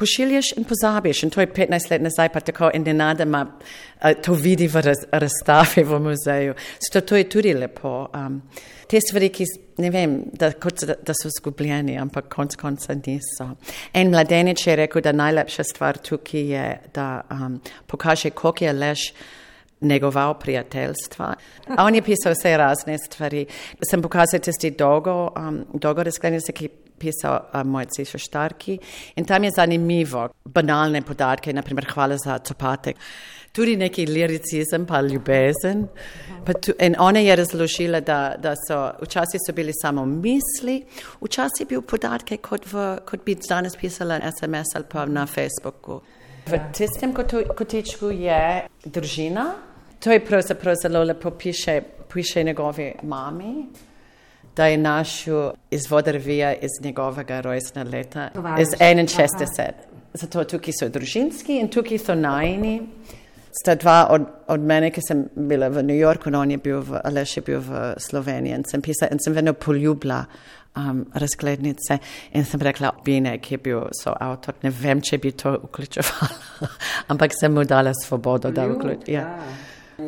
[0.00, 1.22] pošilješ in pozabiš.
[1.22, 3.44] In to je 15 let nazaj, pa tako in nenadoma
[4.24, 4.82] to vidi v
[5.12, 6.54] razstavi v muzeju.
[6.80, 8.08] Zato to je tudi lepo.
[8.14, 8.40] Um,
[8.88, 9.46] te stvari, ki
[9.78, 13.50] ne vem, da, kot, da so zgubljeni, ampak konc konca niso.
[13.94, 19.12] En mladenič je rekel, da najlepša stvar tukaj je, da um, pokaže, koliko je lež
[19.80, 21.34] negoval prijateljstva.
[21.76, 23.46] A on je pisal vse razne stvari.
[23.90, 28.78] Sem pokazal tisti dolgo, um, dolgo razglednice, ki je pisal um, moj cišo štarki.
[29.16, 32.96] In tam je zanimivo, banalne podatke, naprimer hvala za copatek.
[33.52, 35.86] Tudi neki liricizem, pa ljubezen.
[36.46, 40.84] Pa tu, in ona je razložila, da, da so včasih so bili samo misli,
[41.20, 46.00] včasih bil podatke, kot, v, kot bi danes pisala na SMS ali pa na Facebooku.
[46.46, 47.12] V tistem
[47.56, 49.69] kotičku je družina.
[50.00, 51.80] To je pravzaprav zelo lepo piše,
[52.12, 53.66] piše njegovi mami,
[54.56, 58.28] da je našel izvod revija iz njegovega rojstnega leta,
[58.60, 59.70] iz 61.
[60.12, 62.80] Zato tukaj so družinski in tukaj so najni.
[63.62, 66.80] Sta dva od, od mene, ki sem bila v New Yorku, no on je bil
[66.80, 70.24] v, Aleš je bil v Sloveniji in sem pisala in sem vedno poljubila
[70.76, 71.98] um, razglednice
[72.32, 76.70] in sem rekla, Bine, ki je bil soavtor, ne vem, če bi to vključevala,
[77.12, 79.18] ampak sem mu dala svobodo, da vključujem.
[79.18, 79.26] Ja.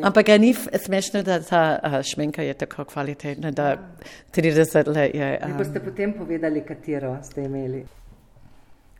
[0.01, 3.77] Ampak je ni smešno, da ta uh, šminka je tako kvalitetna, da
[4.35, 5.39] 30 let je.
[5.45, 5.51] Um...
[5.51, 7.85] Vi boste potem povedali, katero ste imeli.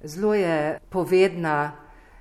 [0.04, 1.72] Zelo je povedna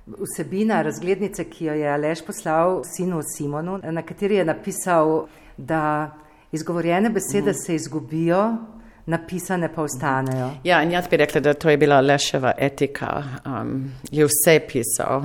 [0.07, 6.11] vsebina razglednice, ki jo je Aleš poslal sinu Simonu, na kateri je napisal, da
[6.51, 7.53] izgovorjene besede mm.
[7.65, 8.57] se izgubijo,
[9.05, 10.49] napisane pa ostanejo.
[10.63, 15.21] Ja, in jaz bi rekla, da to je bila Aleševa etika, um, je vse pisal.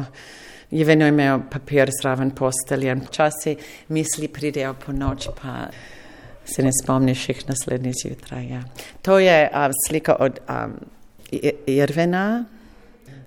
[0.71, 3.57] Je vedno imel papir zraven postelje, včasih
[3.89, 5.69] misli pridejo po noč, pa
[6.45, 8.47] se ne spomniš jih naslednji zjutraj.
[8.49, 8.63] Ja.
[9.03, 10.75] To je um, slika od um,
[11.67, 12.45] Irvena.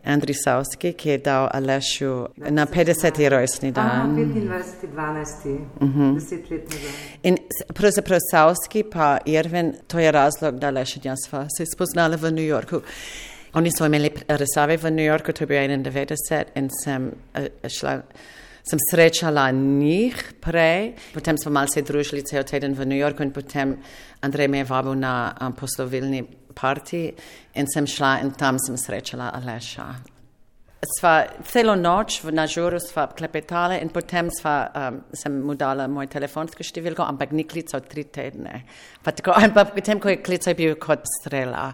[0.06, 3.30] Andrej Savski, ki je dal Alešu na 50.
[3.30, 4.16] rojstni dan.
[4.16, 4.88] 25.
[4.96, 5.60] 12.
[5.80, 6.16] Uh -huh.
[6.16, 6.92] 10 let nazaj.
[7.24, 7.38] In
[7.74, 12.32] pravzaprav Savski pa Irvin, to je razlog, da Aleša in jaz sva se spoznala v
[12.32, 12.82] New Yorku.
[13.54, 18.02] Oni so imeli razstave v New Yorku, to je bil 91 in sem uh, šla.
[18.64, 23.74] Sem srečala njih prej, potem smo malce družili cel teden v New Yorku in potem
[24.22, 26.22] Andrej me je vabil na um, poslovilni
[26.54, 27.10] parti
[27.56, 29.88] in sem šla in tam sem srečala Aleša.
[30.82, 36.08] Sva celo noč na žuru sva klepetala in potem sva, um, sem mu dala moj
[36.10, 38.64] telefonsko številko, ampak ni klical tri tedne.
[39.06, 41.68] Pa tako, ampak potem, ko je klical, je bil kot strela.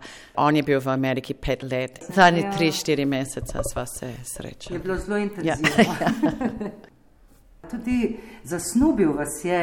[0.43, 2.01] On je bil v Ameriki pet let.
[2.11, 2.51] Zadnji ja.
[2.57, 4.75] tri, štiri mesece sva se srečala.
[4.75, 5.71] Je bilo zelo intenzivno.
[5.97, 6.11] Ja.
[7.71, 8.15] Tudi
[8.47, 9.59] zasnubil vas je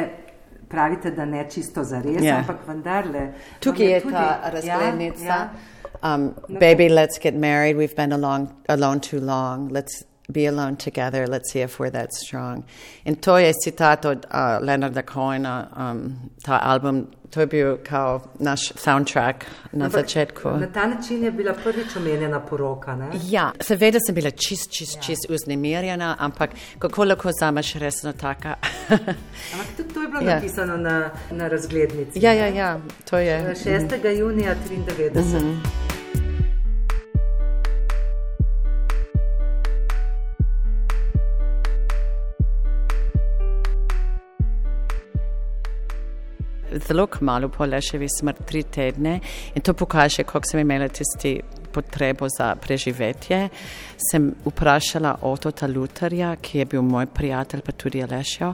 [0.69, 2.41] pravite, da ne čisto za res, yeah.
[2.41, 3.33] ampak vendarle.
[3.61, 5.25] Tukaj je tudi, ta razglednica.
[5.25, 5.74] Ja, ja.
[6.05, 7.77] Um, baby, let's get married.
[7.77, 9.69] We've been along, alone too long.
[9.71, 11.27] Let's be alone together.
[11.27, 12.65] Let's see if we're that strong.
[13.05, 18.21] In to je citat od uh, Leonarda Cohena, um, ta album, to je bil kao
[18.39, 20.49] naš soundtrack na Ampak, začetku.
[20.51, 23.11] Na ta način je bila prvič omenjena poroka, ne?
[23.29, 25.03] Ja, seveda sem bila čist, čist, ja.
[25.03, 28.55] čist uznemirjena, ampak kako lahko zamaš resno taka.
[29.53, 30.35] ampak tudi to je bilo ja.
[30.35, 32.19] napisano na, na razglednici.
[32.23, 33.55] Ja, ja, ja, to je.
[33.65, 34.19] 6.
[34.19, 35.11] junija 93.
[35.11, 35.84] Mm -hmm.
[46.89, 49.21] Zelo kmalo po Leševi smrti, tri tedne,
[49.55, 51.41] in to pokaže, kako sem imela tisti
[51.75, 53.49] potrebo za preživetje.
[54.11, 58.53] Sem vprašala Otota Lutarja, ki je bil moj prijatelj, pa tudi Lešjo,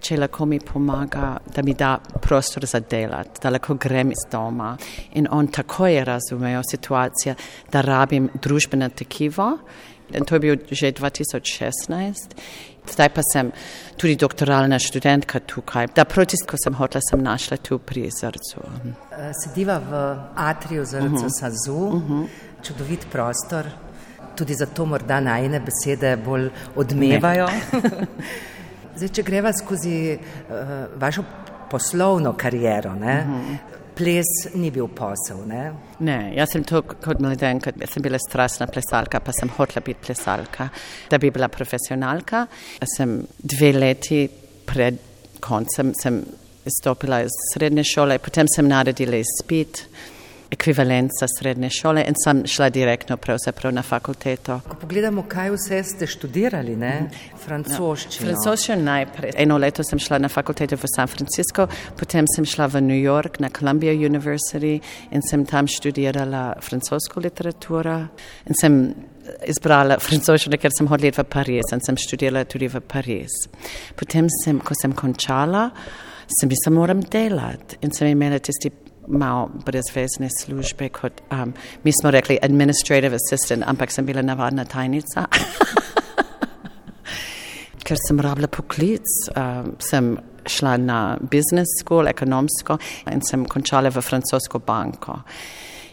[0.00, 4.76] če lahko mi pomaga, da mi da prostor za delati, da lahko grem iz doma.
[5.20, 7.34] In on tako je razumel situacijo,
[7.72, 9.56] da rabim družbeno tekivo.
[10.12, 12.36] In to je bil že 2016.
[12.90, 13.52] Zdaj pa sem
[13.96, 15.86] tudi doktoralna študentka tukaj.
[15.96, 18.64] Da protest, ko sem hotela, sem našla tu pri Zrcu.
[18.64, 20.02] Eh, sediva v
[20.36, 21.26] atriju Zrca uh mhm.
[21.26, 21.40] -huh.
[21.40, 22.22] Sazu, uh mhm.
[22.22, 22.26] -huh.
[22.62, 23.66] čudovit prostor,
[24.36, 27.48] tudi zato morda najne besede bolj odmevajo.
[28.96, 31.24] Zdaj, če greva skozi uh, vašo
[31.70, 33.06] poslovno kariero, uh mhm.
[33.06, 35.44] -huh ples ni bil posel.
[35.46, 35.62] Ne,
[36.06, 40.68] ne jaz sem to kot mladenka, sem bila strastna plesalka, pa sem hotela biti plesalka.
[41.10, 42.46] Da bi bila profesionalka,
[42.96, 44.24] sem dve leti
[44.66, 44.98] pred
[45.42, 45.92] koncem
[46.66, 49.84] izstopila iz srednje šole, potem sem naredila izpit
[50.52, 53.16] ekvivalenca srednje šole in sem šla direktno
[53.72, 54.60] na fakulteto.
[54.68, 57.08] Ko pogledamo, kaj vse ste študirali, ne?
[57.44, 58.28] francoščino.
[58.28, 59.32] Ja, francoščino najprej.
[59.44, 61.66] Eno leto sem šla na fakulteto v San Francisco,
[61.98, 64.76] potem sem šla v New York na Columbia University
[65.10, 67.96] in sem tam študirala francosko literaturo
[68.46, 68.78] in sem
[69.48, 73.46] izbrala francoščino, ker sem hodila v Pariz in sem študirala tudi v Pariz.
[73.96, 75.70] Potem, sem, ko sem končala,
[76.28, 78.72] sem mislila, moram delati in sem imela tisti
[79.08, 85.26] malo brezvezne službe, kot um, mi smo rekli, administrative assistant, ampak sem bila navadna tajnica.
[87.82, 89.04] ker sem rabila poklic,
[89.36, 90.14] um, sem
[90.48, 92.78] šla na business school, ekonomsko
[93.12, 95.18] in sem končala v francosko banko.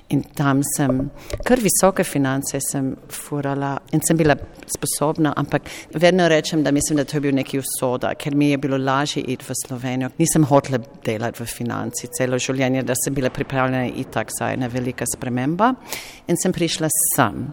[0.10, 1.10] In tam sem
[1.46, 7.06] kar visoke finance sem furala in sem bila sposobna, ampak vedno rečem, da mislim, da
[7.06, 10.10] to je bil neki usoda, ker mi je bilo lažje iti v Slovenijo.
[10.18, 15.06] Nisem hotela delati v financi celo življenje, da sem bila pripravljena itak za ena velika
[15.06, 15.76] sprememba
[16.28, 17.46] in sem prišla sem.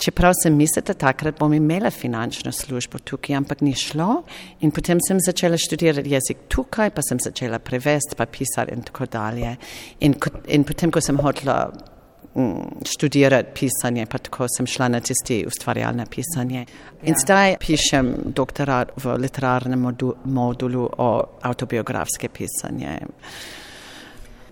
[0.00, 4.22] Čeprav sem mislila, da takrat bom imela finančno službo tukaj, ampak ni šlo.
[4.64, 9.04] In potem sem začela študirati jezik tukaj, pa sem začela prevesti, pa pisati in tako
[9.12, 9.52] dalje.
[10.00, 10.16] In,
[10.48, 11.89] in potem, ko sem hotela mm,
[12.86, 16.66] študirati pisanje, pa tako sem šla na tisti ustvarjalne pisanje.
[17.02, 17.18] In ja.
[17.18, 21.10] zdaj pišem doktorat v literarnem modu, modulu o
[21.42, 22.98] autobiografske pisanje.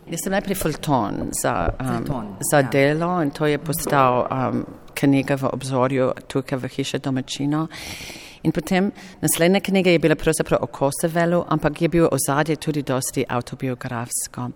[0.08, 2.68] Jaz sem najprej Fulton za, um, za ja.
[2.72, 4.64] delo in to je postal um,
[4.94, 7.66] knjiga v obzorju tukaj v hiši domačino.
[8.42, 13.24] In potem naslednja knjiga je bila pravzaprav o Kosovelu, ampak je bil ozadje tudi dosti
[13.28, 14.50] autobiografsko.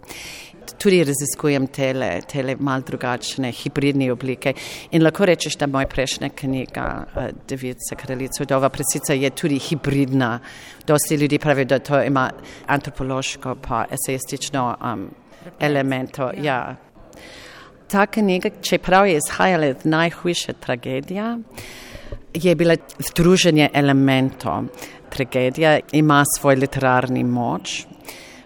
[0.79, 4.55] Tudi raziskujem tele, tele mal drugačne hibridne oblike.
[4.90, 10.38] In lahko rečeš, da moja prejšnja knjiga, uh, Devica kraljica Udova, presica je tudi hibridna.
[10.87, 12.31] Dosti ljudi pravi, da to ima
[12.66, 15.11] antropološko pa esejistično um,
[15.61, 16.31] elemento.
[16.37, 16.42] Ja.
[16.42, 16.77] Ja
[17.92, 21.38] ta knjiga, čeprav je izhajala iz najhujše tragedije,
[22.35, 24.64] je bila združenje elementov.
[25.11, 27.87] Tragedija ima svoj literarni moč.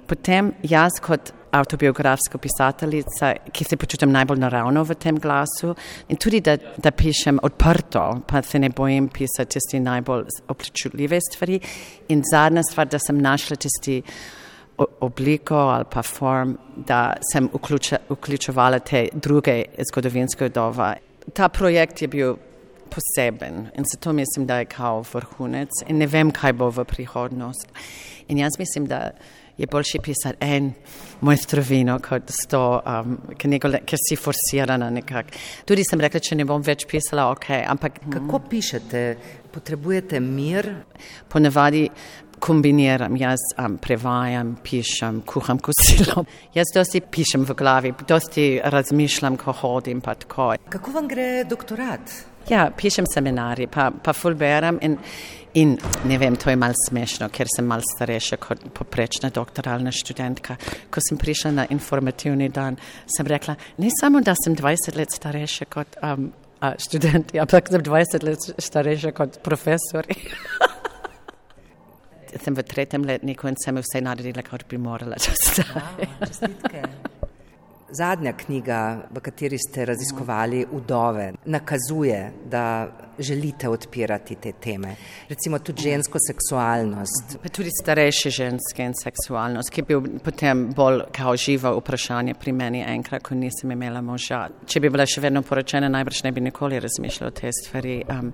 [0.07, 5.75] Potem jaz kot autobiografska pisateljica, ki se počutim najbolj naravno v tem glasu
[6.09, 11.61] in tudi, da, da pišem odprto, pa se ne bojim pisati tisti najbolj občutljive stvari.
[12.09, 14.03] In zadnja stvar, da sem našla tisti
[15.01, 17.49] obliko ali pa form, da sem
[18.11, 20.95] vključevala te druge zgodovinske dova.
[21.33, 22.37] Ta projekt je bil
[22.91, 27.69] poseben in zato mislim, da je kao vrhunec in ne vem, kaj bo v prihodnost.
[28.29, 29.11] In jaz mislim, da
[29.57, 30.73] je boljše pisati en
[31.21, 35.31] mojstrovino kot sto, um, ker si forsirana nekako.
[35.65, 38.03] Tudi sem rekla, če ne bom več pisala, ok, ampak.
[38.13, 39.07] Kako pišete?
[39.53, 40.69] Potrebujete mir?
[41.33, 41.87] Ponavadi
[42.39, 46.27] kombiniram, jaz um, prevajam, pišem, kuham kosilo.
[46.59, 50.03] Jaz dosti pišem v glavi, dosti razmišljam, ko hodim.
[50.05, 52.36] Kako vam gre doktorat?
[52.47, 54.97] Ja, pišem seminarje, pa, pa fulberam in,
[55.59, 55.73] in
[56.07, 60.55] ne vem, to je mal smešno, ker sem mal starejša kot poprečna doktoralna študentka.
[60.95, 62.79] Ko sem prišla na informativni dan,
[63.11, 66.31] sem rekla, ne samo, da sem 20 let starejša kot um,
[66.87, 70.21] študenti, ampak sem 20 let starejša kot profesori.
[72.43, 75.19] sem v tretjem letniku in sem vse naredila, kar bi morala.
[77.91, 84.95] Zadnja knjiga, v kateri ste raziskovali udove, nakazuje, da želite odpirati te teme.
[85.29, 87.39] Recimo tudi žensko seksualnost.
[87.43, 92.53] Pa tudi starejše ženske in seksualnost, ki je bil potem bolj kao živo vprašanje pri
[92.53, 94.47] meni enkrat, ko nisem imela moža.
[94.67, 98.03] Če bi bila še vedno poročena, najbrž ne bi nikoli razmišljala o te stvari.
[98.11, 98.33] Um,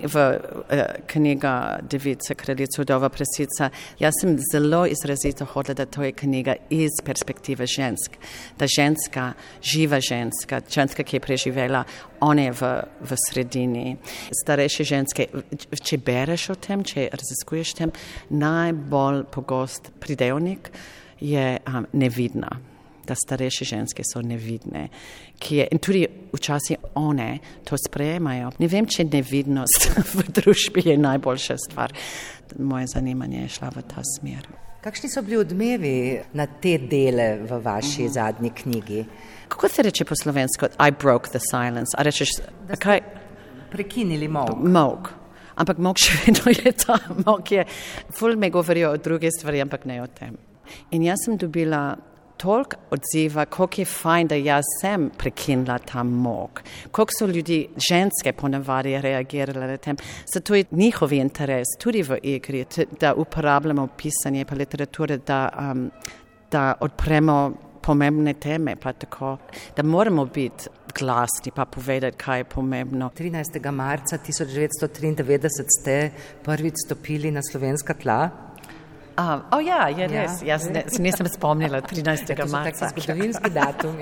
[0.00, 6.12] v uh, knjiga Devica, kraljica, udova, presica, jaz sem zelo izrazito hodila, da to je
[6.12, 8.18] knjiga iz perspektive žensk.
[8.58, 11.84] Da ženska, živa ženska, ženska, ki je preživela,
[12.20, 13.96] ona je v, v sredini
[14.32, 15.26] starejše ženske,
[15.82, 17.92] če bereš o tem, če raziskuješ tem,
[18.30, 20.70] najbolj pogost pridevnik
[21.20, 22.60] je um, nevidna.
[23.04, 24.88] Da starejše ženske so nevidne.
[25.44, 28.54] Je, in tudi včasih one to sprejemajo.
[28.58, 31.92] Ne vem, če nevidnost v družbi je najboljša stvar.
[32.58, 34.48] Moje zanimanje je šlo v ta smer.
[34.84, 35.94] Kakšni so bili odmevi
[36.36, 38.08] na te dele v vaši uh mhm.
[38.08, 38.12] -huh.
[38.12, 39.04] zadnji knjigi?
[39.48, 40.66] Kako se reče po slovensko?
[40.66, 41.96] I broke the silence.
[41.98, 42.28] A rečeš,
[42.78, 43.00] kaj?
[43.74, 44.56] Prekinili mok.
[44.62, 45.12] Mok.
[45.60, 47.52] Ampak mok še vedno je ta mok.
[47.52, 47.66] Je,
[48.14, 50.36] ful me govorijo o druge stvari, ampak ne o tem.
[50.96, 51.92] In jaz sem dobila
[52.40, 56.62] toliko odziva, koliko je fajn, da jaz sem prekinila ta mok.
[56.90, 59.96] Koliko so ljudi, ženske ponavadi reagirale na tem.
[60.34, 62.64] Zato je njihov interes tudi v igri,
[63.00, 65.90] da uporabljamo pisanje pa literature, da, um,
[66.50, 69.36] da odpremo pomembne teme, pa tako,
[69.76, 73.10] da moramo biti glasni, pa povedati, kaj je pomembno.
[73.16, 73.70] 13.
[73.70, 76.10] marca 1993 ste
[76.44, 78.30] prvič stopili na slovenska tla.
[79.18, 80.42] Uh, oh ja, je res.
[80.42, 80.54] Ja.
[80.54, 82.38] Jaz ne, nisem spomnila 13.
[82.38, 82.88] Ja, marca.
[82.88, 83.98] Zgodovinski datum.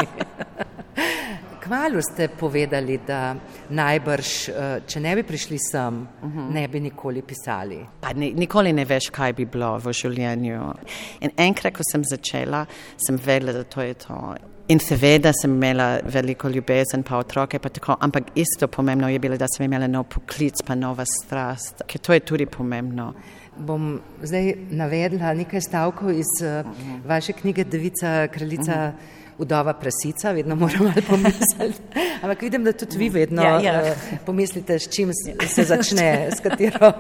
[1.63, 3.35] Kmalo ste povedali, da
[3.71, 6.51] najbrž, eh, če ne bi prišli sem, uh -huh.
[6.53, 7.87] ne bi nikoli pisali.
[8.01, 10.73] Pa ni, nikoli ne veš, kaj bi bilo v življenju.
[11.21, 14.35] In enkrat, ko sem začela, sem vedela, da to je to.
[14.69, 19.37] In seveda sem imela veliko ljubezen, pa otroke, pa tako, ampak isto pomembno je bilo,
[19.37, 23.13] da sem imela nov poklic, pa nova strast, ker to je tudi pomembno.
[23.59, 26.71] Bom zdaj navedla nekaj stavkov iz uh,
[27.07, 28.73] vaše knjige Devica, kraljica.
[28.73, 29.21] Uh -huh.
[29.39, 31.81] Udova prasica, vedno moramo malo pomisliti.
[32.23, 33.83] Ampak vidim, da tudi vi vedno ja, ja.
[33.83, 35.11] Uh, pomislite, s čim
[35.47, 36.93] se začne, s katero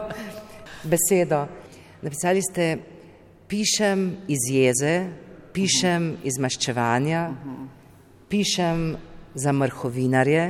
[0.82, 1.46] besedo.
[2.02, 2.78] Napisali ste,
[3.48, 5.06] pišem iz jeze,
[5.52, 7.22] pišem iz maščevanja,
[8.28, 8.84] pišem
[9.34, 10.44] za mrhovinarje.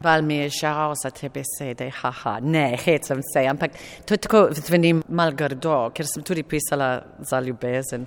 [0.00, 3.74] Val mi je žal za te besede, haha, ne, hecam se, ampak
[4.08, 8.06] to je tako zveni mal grdo, ker sem tudi pisala za ljubezen.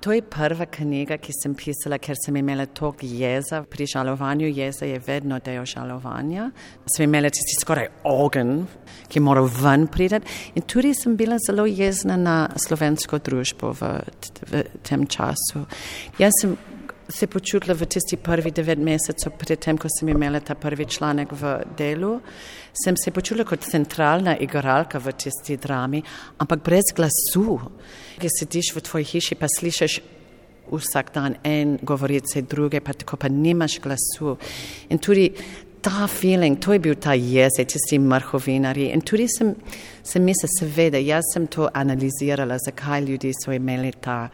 [0.00, 3.60] To je prva knjiga, ki sem pisala, ker sem imela tok jeza.
[3.68, 6.48] Pri žalovanju jeza je vedno del žalovanja.
[6.96, 8.66] Sem imela tisti skoraj ogen,
[9.12, 10.40] ki mora ven prideti.
[10.56, 13.96] In tudi sem bila zelo jezna na slovensko družbo v,
[14.48, 15.66] v tem času.
[16.18, 16.56] Jaz sem
[17.08, 21.54] se počutila v tisti prvi devet mesecev, predtem, ko sem imela ta prvi članek v
[21.76, 22.14] delu,
[22.72, 26.02] sem se počutila kot centralna igralka v tisti drami,
[26.38, 27.60] ampak brez glasu.
[28.18, 30.00] Ki sediš v tvoji hiši, pa slišiš
[30.72, 34.36] vsak dan en govorice druge, pa tako pa nimaš glasu.
[34.88, 35.28] In tudi
[35.84, 38.88] ta feeling, to je bil ta jezik, tisti mrhovinari.
[38.96, 39.52] In tudi sem,
[40.02, 44.30] sem mislila, seveda, jaz sem to analizirala, zakaj ljudje so imeli ta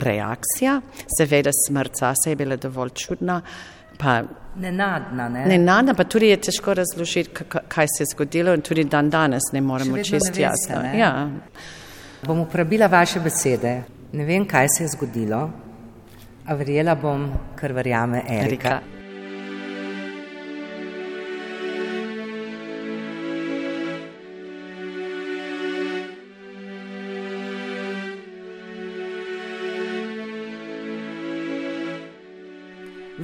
[0.00, 0.80] reakcija,
[1.18, 3.40] seveda smrt zase je bila dovolj čudna.
[3.98, 4.22] Pa,
[4.60, 5.46] nenadna, ne?
[5.46, 7.30] Nenadna, pa tudi je težko razložiti,
[7.68, 10.82] kaj se je zgodilo in tudi dan danes ne moremo čisto jasno.
[10.98, 11.28] Ja.
[12.22, 13.82] Bom uporabila vaše besede.
[14.12, 15.50] Ne vem, kaj se je zgodilo,
[16.46, 18.46] a verjela bom, ker verjame Erika.
[18.46, 18.95] Erika.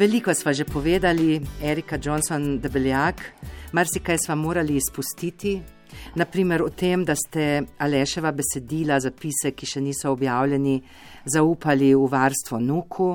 [0.02, 3.20] Veliko sva že povedali, Erika Johnson, debeljak,
[3.70, 5.60] marsikaj sva morali izpustiti.
[6.18, 10.80] Naprimer o tem, da ste Aleševa besedila, zapise, ki še niso objavljeni,
[11.22, 13.12] zaupali v varstvo Nuku.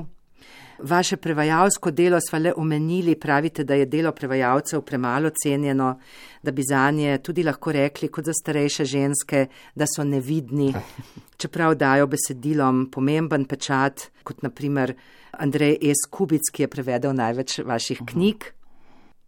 [0.79, 5.99] Vaše prevajalsko delo sva le omenili, pravite, da je delo prevajalcev premalo cenjeno,
[6.43, 10.73] da bi za nje tudi lahko rekli, kot za starejše ženske, da so nevidni,
[11.41, 14.93] čeprav dajo besedilom pomemben pečat, kot naprimer
[15.31, 16.09] Andrej S.
[16.09, 18.45] Kubic, ki je prevedel največ vaših knjig,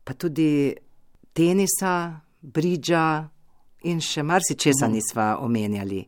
[0.03, 0.75] pa tudi
[1.33, 3.29] tenisa, bridža
[3.89, 6.05] in še marsičesa nisva omenjali.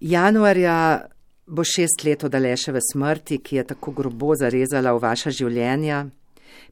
[0.00, 0.76] Januarja
[1.46, 6.04] bo šest let od Aleševe smrti, ki je tako grobo zarezala v vaša življenja.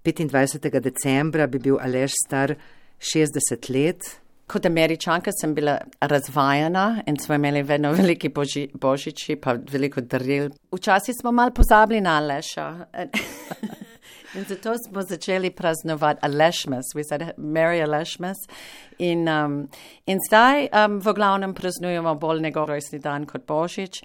[0.05, 0.81] 25.
[0.81, 2.55] decembra bi bil Aleš star
[2.99, 4.23] 60 let.
[4.47, 10.51] Kot američanka sem bila razvajena in smo imeli vedno veliki boži, božiči, pa veliko daril.
[10.73, 12.67] Včasih smo mal pozabili na Aleša.
[14.35, 18.37] in zato smo začeli praznovati Alešmes, we said Mary Alešmes.
[18.99, 19.69] In, um,
[20.07, 24.03] in zdaj um, v glavnem praznujemo bolj njegov rojstni dan kot božič.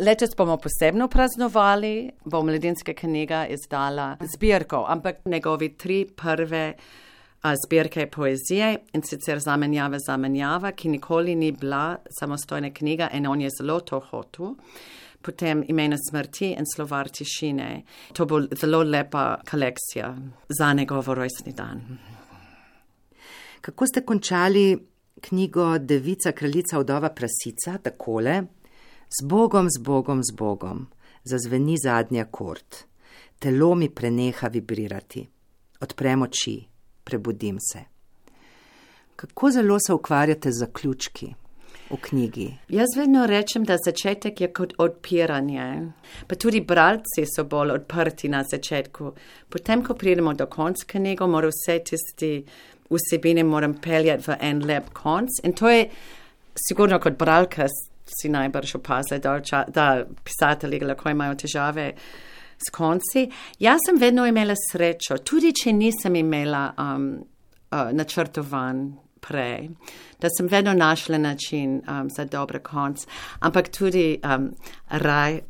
[0.00, 6.72] Letos bomo posebno praznovali, bo mladinska knjiga izdala zbirko, ampak njegovi tri prve
[7.64, 13.50] zbirke poezije in sicer zamenjava zamenjava, ki nikoli ni bila samostojna knjiga in on je
[13.58, 14.54] zelo to hotel.
[15.22, 17.82] Potem imena smrti in slovar tišine.
[18.12, 20.14] To bo zelo lepa kolekcija
[20.48, 21.82] za njegov rojstni dan.
[23.60, 24.78] Kako ste končali
[25.20, 28.42] knjigo Devica, kraljica, vdova prasica, takole?
[29.10, 30.86] Z Bogom, z Bogom, z Bogom,
[31.24, 32.84] zazveni zadnja kort,
[33.38, 35.24] telo mi preneha vibrirati,
[35.80, 36.54] odprem oči,
[37.04, 37.80] prebudim se.
[39.16, 41.26] Kako zelo se ukvarjate z zaključki
[41.90, 42.46] v knjigi?
[42.68, 45.90] Jaz vedno rečem, da začetek je kot odpiranje.
[46.26, 49.12] Pa tudi bralci so bolj odprti na začetku.
[49.48, 52.44] Potem, ko pridemo do konca knjige, mora vse tisti
[52.90, 55.42] vsebine moram peljati v en lep konc.
[55.42, 55.88] In to je
[56.54, 57.66] sigurno kot bralka
[58.20, 61.92] si najbrž opazili, da, da pisatelji lahko imajo težave
[62.60, 63.28] s konci.
[63.58, 67.06] Jaz sem vedno imela srečo, tudi če nisem imela um,
[67.70, 68.90] uh, načrtovan
[69.20, 69.68] prej,
[70.20, 73.06] da sem vedno našla način um, za dober konc,
[73.40, 74.50] ampak tudi um,
[74.88, 75.40] raj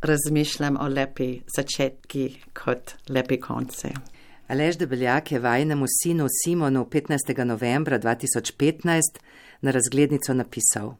[0.00, 3.88] razmišljam o lepi začetki kot lepi konci.
[4.48, 7.44] Alež Debeljak je vajnemu sinu Simonu 15.
[7.44, 9.18] novembra 2015
[9.60, 10.94] na razglednico napisal.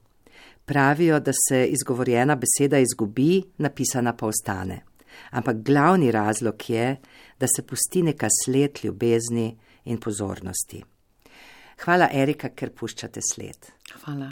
[0.68, 4.82] Pravijo, da se izgovorjena beseda izgubi, napisana pa ostane
[5.30, 6.96] ampak glavni razlog je,
[7.40, 10.84] da se pusti neka sled ljubezni in pozornosti.
[11.84, 13.72] Hvala, Erika, ker puščate sled.
[14.02, 14.30] Hvala.